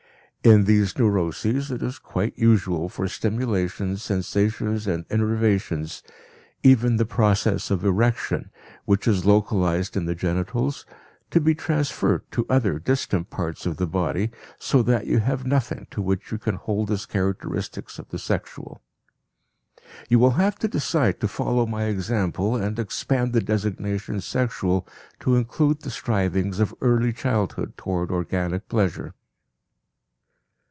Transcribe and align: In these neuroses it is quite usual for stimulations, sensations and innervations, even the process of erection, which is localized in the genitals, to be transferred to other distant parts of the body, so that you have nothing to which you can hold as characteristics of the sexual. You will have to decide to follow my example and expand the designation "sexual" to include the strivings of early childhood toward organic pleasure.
In 0.43 0.63
these 0.63 0.97
neuroses 0.97 1.69
it 1.69 1.83
is 1.83 1.99
quite 1.99 2.35
usual 2.35 2.89
for 2.89 3.07
stimulations, 3.07 4.01
sensations 4.01 4.87
and 4.87 5.05
innervations, 5.11 6.01
even 6.63 6.95
the 6.95 7.05
process 7.05 7.69
of 7.69 7.85
erection, 7.85 8.49
which 8.85 9.07
is 9.07 9.23
localized 9.23 9.95
in 9.95 10.05
the 10.07 10.15
genitals, 10.15 10.83
to 11.29 11.39
be 11.39 11.53
transferred 11.53 12.23
to 12.31 12.47
other 12.49 12.79
distant 12.79 13.29
parts 13.29 13.67
of 13.67 13.77
the 13.77 13.85
body, 13.85 14.31
so 14.57 14.81
that 14.81 15.05
you 15.05 15.19
have 15.19 15.45
nothing 15.45 15.85
to 15.91 16.01
which 16.01 16.31
you 16.31 16.39
can 16.39 16.55
hold 16.55 16.89
as 16.89 17.05
characteristics 17.05 17.99
of 17.99 18.09
the 18.09 18.17
sexual. 18.17 18.81
You 20.09 20.17
will 20.17 20.31
have 20.41 20.55
to 20.57 20.67
decide 20.67 21.19
to 21.19 21.27
follow 21.27 21.67
my 21.67 21.83
example 21.83 22.55
and 22.55 22.79
expand 22.79 23.33
the 23.33 23.41
designation 23.41 24.21
"sexual" 24.21 24.87
to 25.19 25.35
include 25.35 25.81
the 25.81 25.91
strivings 25.91 26.59
of 26.59 26.73
early 26.81 27.13
childhood 27.13 27.77
toward 27.77 28.09
organic 28.09 28.67
pleasure. 28.69 29.13